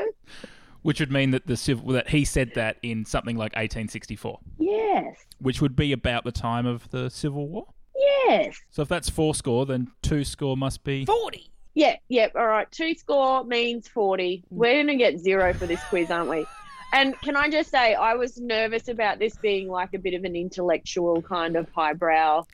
[0.81, 5.17] Which would mean that the civil that he said that in something like 1864, Yes.
[5.39, 7.67] which would be about the time of the Civil War.
[7.97, 8.55] Yes.
[8.69, 11.05] So if that's four score, then two score must be.
[11.05, 11.51] Forty.
[11.75, 12.27] Yeah, yeah.
[12.35, 12.69] All right.
[12.71, 14.43] Two score means 40.
[14.49, 16.45] We're going to get zero for this quiz, aren't we?
[16.91, 20.23] And can I just say, I was nervous about this being like a bit of
[20.23, 22.45] an intellectual kind of highbrow.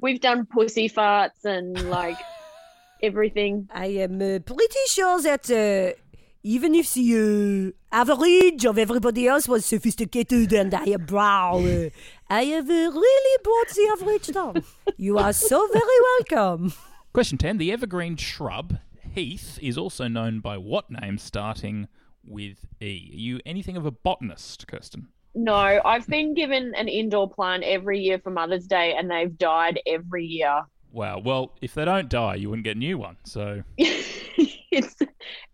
[0.00, 2.18] We've done pussy farts and like
[3.02, 3.68] everything.
[3.72, 5.98] I am uh, pretty sure that uh,
[6.42, 11.88] even if the uh, average of everybody else was sophisticated and highbrow, uh,
[12.28, 14.62] I have uh, really brought the average down.
[15.00, 16.72] You are so very welcome.
[17.12, 17.58] Question 10.
[17.58, 18.78] The evergreen shrub,
[19.14, 21.86] heath, is also known by what name starting
[22.28, 23.10] with E?
[23.12, 25.08] Are you anything of a botanist, Kirsten?
[25.34, 25.52] No,
[25.84, 30.24] I've been given an indoor plant every year for Mother's Day and they've died every
[30.24, 30.62] year.
[30.92, 31.18] Wow.
[31.18, 33.16] Well, if they don't die, you wouldn't get a new one.
[33.24, 34.96] So it's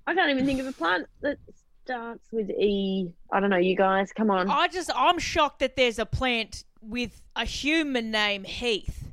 [0.07, 1.39] I can't even think of a plant that
[1.85, 3.11] starts with E.
[3.33, 4.49] I don't know, you guys, come on.
[4.49, 9.13] I just I'm shocked that there's a plant with a human name Heath.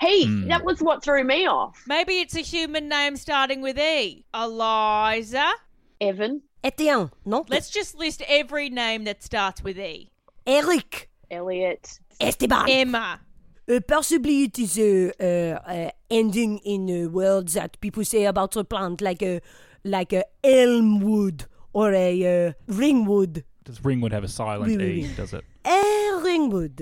[0.00, 0.48] Heath, Hmm.
[0.48, 1.82] that was what threw me off.
[1.86, 4.24] Maybe it's a human name starting with E.
[4.34, 5.46] Eliza.
[6.00, 7.44] Evan, Etienne, no?
[7.48, 10.10] Let's just list every name that starts with E.
[10.46, 12.68] Eric, Elliot, Esteban.
[12.68, 13.20] Emma.
[13.68, 15.24] Uh, possibly it is uh, uh,
[15.70, 19.40] uh, ending in uh, words that people say about a plant, like a
[19.84, 23.44] like a elmwood or a uh, ringwood.
[23.64, 25.02] does ringwood have a silent Oui, oui, E?
[25.08, 25.14] oui.
[25.16, 25.44] Does it?
[25.64, 26.80] A ringwood.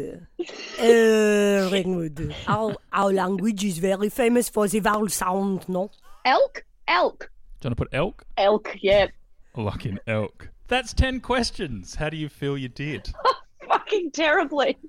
[0.79, 2.35] A ringwood.
[2.47, 5.91] Our, our language is very famous for the vowel sound, no?
[6.27, 8.25] elk, elk, Do you want to put elk?
[8.37, 9.07] elk, yeah.
[9.57, 10.49] Lock in elk.
[10.67, 11.97] That's 10 questions.
[11.97, 13.13] How do you feel you did?
[13.69, 14.79] Fucking terribly.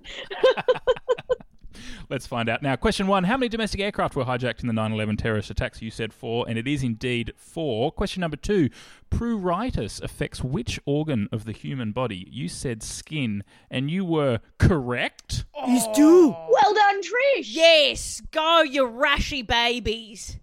[2.09, 2.61] Let's find out.
[2.61, 5.81] Now, question one How many domestic aircraft were hijacked in the 9 11 terrorist attacks?
[5.81, 7.91] You said four, and it is indeed four.
[7.91, 8.69] Question number two
[9.09, 12.27] Pruritus affects which organ of the human body?
[12.29, 15.45] You said skin, and you were correct.
[15.67, 16.29] Is two.
[16.29, 17.45] Well done, Trish.
[17.45, 20.37] Yes, go you rashy babies.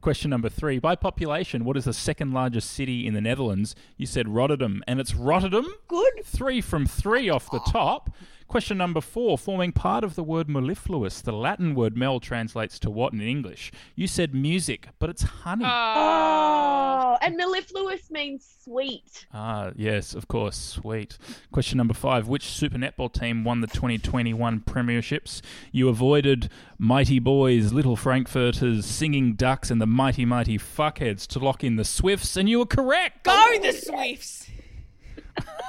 [0.00, 3.74] Question number three By population, what is the second largest city in the Netherlands?
[3.98, 5.66] You said Rotterdam, and it's Rotterdam.
[5.88, 6.24] Good.
[6.24, 7.70] Three from three off the oh.
[7.70, 8.10] top.
[8.50, 12.90] Question number four, forming part of the word mellifluous, the Latin word mel translates to
[12.90, 13.70] what in English?
[13.94, 15.64] You said music, but it's honey.
[15.64, 19.24] Oh, and mellifluous means sweet.
[19.32, 20.56] Ah, yes, of course.
[20.56, 21.16] Sweet.
[21.52, 22.26] Question number five.
[22.26, 25.42] Which Super Netball team won the 2021 premierships?
[25.70, 31.62] You avoided Mighty Boys, Little Frankfurters, Singing Ducks, and the Mighty Mighty Fuckheads to lock
[31.62, 33.22] in the Swifts, and you were correct.
[33.22, 34.50] Go the Swifts.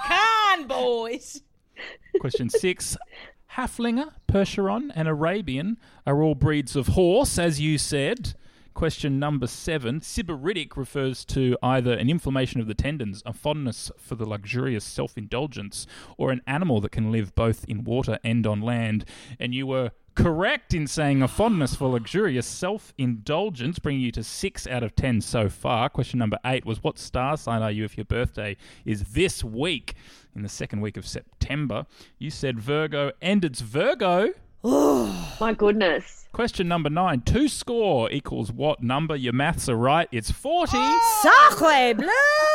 [0.08, 1.44] Can boys.
[2.20, 2.98] Question six.
[3.56, 8.34] Haflinger, Percheron, and Arabian are all breeds of horse, as you said.
[8.74, 10.00] Question number seven.
[10.00, 15.18] Sybaritic refers to either an inflammation of the tendons, a fondness for the luxurious self
[15.18, 15.86] indulgence,
[16.18, 19.04] or an animal that can live both in water and on land.
[19.40, 24.24] And you were correct in saying a fondness for luxurious self indulgence, bringing you to
[24.24, 25.90] six out of ten so far.
[25.90, 29.96] Question number eight was What star sign are you if your birthday is this week?
[30.36, 31.86] In the second week of September.
[32.18, 34.30] You said Virgo, and it's Virgo.
[34.64, 36.26] Oh, my goodness.
[36.32, 37.22] Question number nine.
[37.22, 39.16] Two score equals what number?
[39.16, 40.08] Your maths are right.
[40.12, 40.78] It's 40.
[41.22, 42.08] Sacre bleu!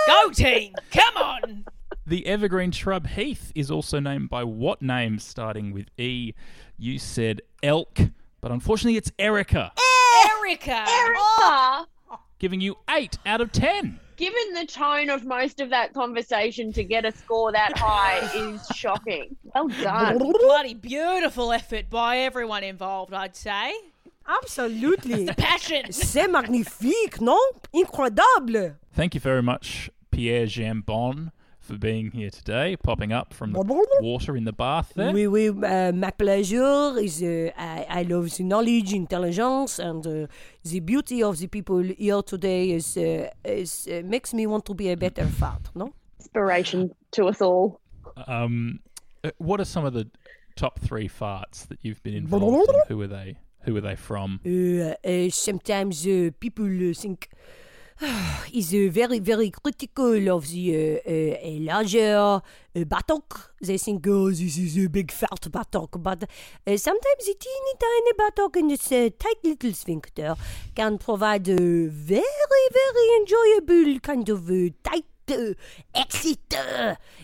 [0.06, 0.74] Go team.
[0.90, 1.64] Come on.
[2.06, 6.32] The evergreen shrub heath is also named by what name starting with E?
[6.78, 7.98] You said elk,
[8.40, 10.86] but unfortunately it's Erica, eh, Erica.
[10.88, 11.86] Erica,
[12.38, 13.98] giving you 8 out of 10.
[14.16, 18.66] Given the tone of most of that conversation to get a score that high is
[18.74, 19.36] shocking.
[19.54, 20.18] Well done.
[20.18, 23.74] Bloody beautiful effort by everyone involved, I'd say.
[24.28, 25.24] Absolutely.
[25.24, 25.92] the Passion.
[25.92, 27.38] C'est magnifique, non?
[27.72, 28.74] Incroyable.
[28.92, 31.30] Thank you very much, Pierre Jambon,
[31.66, 33.62] for being here today, popping up from the
[34.00, 35.12] water in the bath there.
[35.12, 40.26] Oui, oui, uh, my pleasure is uh, I, I love the knowledge, intelligence, and uh,
[40.64, 44.74] the beauty of the people here today is uh, is uh, makes me want to
[44.74, 45.70] be a better father.
[45.74, 47.80] No, Inspiration to us all.
[48.26, 48.80] Um,
[49.24, 50.06] uh, what are some of the
[50.54, 52.80] top three farts that you've been involved in?
[52.88, 53.38] Who are they?
[53.64, 54.40] Who are they from?
[54.46, 57.28] uh, uh, sometimes uh, people uh, think
[58.52, 63.54] is uh, very very critical of the uh, uh, larger uh, buttock.
[63.60, 68.12] They think oh this is a big fat buttock, but uh, sometimes the teeny tiny
[68.18, 70.36] buttock in this uh, tight little sphincter
[70.74, 75.04] can provide a very very enjoyable kind of uh, tight.
[75.28, 75.54] Uh,
[75.92, 76.54] exit.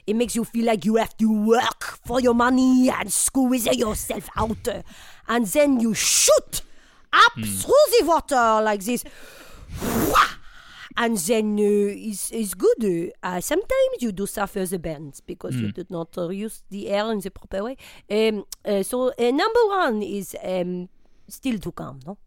[0.04, 4.28] it makes you feel like you have to work for your money and squeeze yourself
[4.36, 4.66] out,
[5.28, 6.62] and then you shoot
[7.12, 9.04] up through the water like this.
[10.96, 13.12] And then uh, it's, it's good.
[13.22, 17.10] Uh, sometimes you do suffer the bends because you did not uh, use the air
[17.12, 17.76] in the proper way.
[18.10, 20.88] Um, uh, so uh, number one is um,
[21.28, 22.18] still to come, no?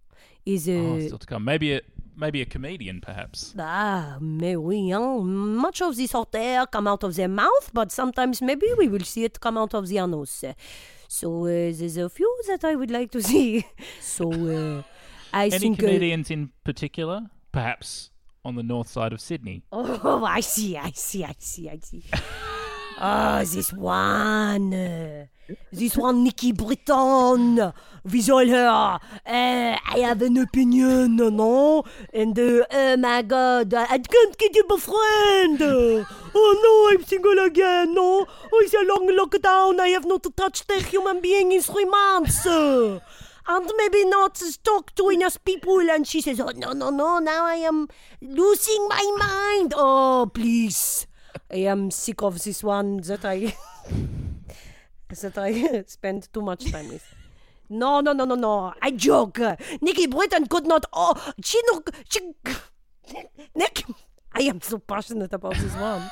[0.45, 1.43] Is uh, Oh, still to come.
[1.45, 1.81] Maybe a
[2.17, 3.53] maybe a comedian, perhaps.
[3.59, 5.25] ah, mais oui, hein?
[5.57, 9.03] much of this hot air come out of their mouth, but sometimes maybe we will
[9.03, 10.45] see it come out of their nose.
[11.07, 13.65] So uh, there's a few that I would like to see.
[13.99, 14.83] So uh,
[15.33, 15.79] I Any think.
[15.83, 17.29] uh, comedians in particular?
[17.51, 18.11] Perhaps
[18.45, 19.63] on the north side of Sydney.
[19.71, 22.03] Oh, I see, I see, I see, I see.
[23.01, 24.73] oh, this one.
[24.73, 25.25] uh,
[25.71, 27.73] This one, Nikki Britton.
[28.03, 28.67] With all her.
[28.67, 31.83] Uh, I have an opinion, no?
[32.13, 35.59] And, uh, oh my god, I can't get a friend.
[36.37, 38.25] Oh no, I'm single again, no?
[38.53, 39.79] Oh, it's a long lockdown.
[39.79, 42.45] I have not touched a human being in three months.
[43.47, 45.79] And maybe not talk to enough people.
[45.89, 47.87] And she says, Oh, no, no, no, now I am
[48.21, 49.73] losing my mind.
[49.75, 51.07] Oh, please.
[51.51, 53.55] I am sick of this one that I
[55.21, 57.05] that I spend too much time with.
[57.69, 58.73] No, no, no, no, no.
[58.81, 59.39] I joke.
[59.81, 60.85] Nikki Britton could not.
[60.93, 61.81] Oh, she no.
[62.09, 62.19] She.
[63.55, 63.83] Nick.
[64.33, 66.11] I am so passionate about this one.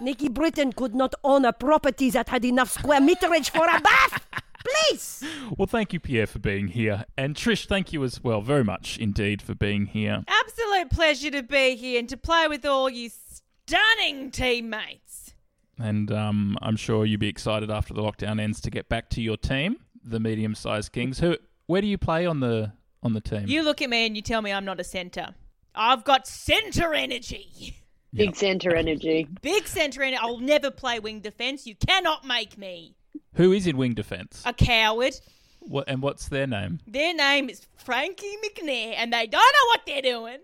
[0.00, 4.26] Nikki Britton could not own a property that had enough square meterage for a bath.
[4.64, 5.24] Please.
[5.56, 8.98] Well, thank you, Pierre, for being here, and Trish, thank you as well, very much
[8.98, 10.22] indeed, for being here.
[10.28, 15.34] Absolute pleasure to be here and to play with all you stunning teammates.
[15.78, 19.22] And um, I'm sure you'll be excited after the lockdown ends to get back to
[19.22, 21.18] your team, the medium-sized Kings.
[21.18, 21.36] Who,
[21.66, 23.48] where do you play on the on the team?
[23.48, 25.34] You look at me and you tell me I'm not a centre.
[25.74, 27.78] I've got centre energy.
[28.14, 29.26] Big centre energy.
[29.40, 30.18] Big centre energy.
[30.22, 31.66] I'll never play wing defence.
[31.66, 32.94] You cannot make me
[33.34, 34.42] Who is in wing defence?
[34.44, 35.14] a coward.
[35.60, 36.80] What and what's their name?
[36.86, 40.38] Their name is Frankie McNair, and they don't know what they're doing.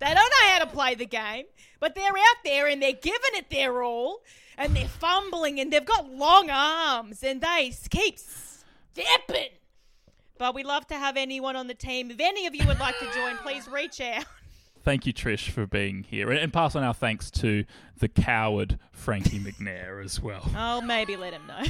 [0.00, 1.44] They don't know how to play the game,
[1.78, 4.22] but they're out there and they're giving it their all,
[4.58, 9.50] and they're fumbling, and they've got long arms, and they keep stepping.
[10.36, 12.10] But we'd love to have anyone on the team.
[12.10, 14.24] If any of you would like to join, please reach out.
[14.82, 17.64] Thank you, Trish, for being here, and pass on our thanks to
[18.00, 20.50] the coward Frankie McNair as well.
[20.56, 21.62] I'll maybe let him know.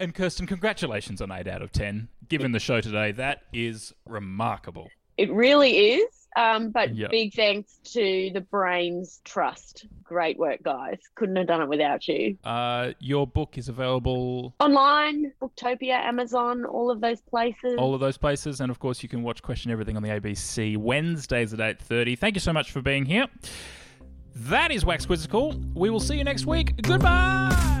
[0.00, 2.08] And Kirsten, congratulations on eight out of ten.
[2.28, 4.88] Given the show today, that is remarkable.
[5.18, 6.06] It really is.
[6.34, 7.10] Um, but Yep.
[7.10, 9.84] big thanks to the Brains Trust.
[10.02, 10.98] Great work, guys.
[11.14, 12.38] Couldn't have done it without you.
[12.42, 17.74] Uh, your book is available Online, Booktopia, Amazon, all of those places.
[17.76, 20.78] all of those places, and of course, you can watch Question Everything on the ABC
[20.78, 22.16] Wednesdays at eight thirty.
[22.16, 23.26] Thank you so much for being here.
[24.34, 25.54] That is Wax Quizzical.
[25.74, 26.80] We will see you next week.
[26.80, 27.80] Goodbye.